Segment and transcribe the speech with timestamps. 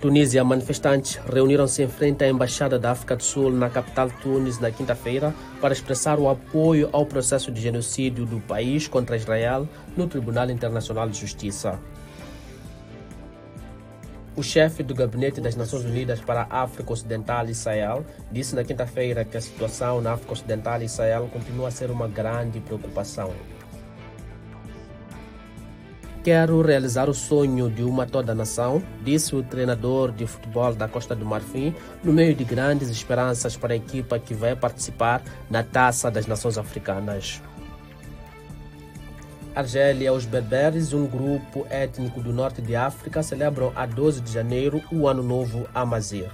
[0.00, 4.70] Tunísia, manifestantes reuniram-se em frente à Embaixada da África do Sul na capital Tunis na
[4.70, 10.48] quinta-feira para expressar o apoio ao processo de genocídio do país contra Israel no Tribunal
[10.48, 11.78] Internacional de Justiça.
[14.34, 17.52] O chefe do Gabinete das Nações Unidas para a África Ocidental e
[18.32, 22.08] disse na quinta-feira que a situação na África Ocidental e Sahel continua a ser uma
[22.08, 23.30] grande preocupação.
[26.22, 31.16] Quero realizar o sonho de uma toda nação, disse o treinador de futebol da Costa
[31.16, 36.10] do Marfim, no meio de grandes esperanças para a equipa que vai participar na Taça
[36.10, 37.40] das Nações Africanas.
[39.54, 44.82] Argélia, os berberes, um grupo étnico do norte de África, celebram a 12 de janeiro
[44.92, 46.30] o Ano Novo Amazir.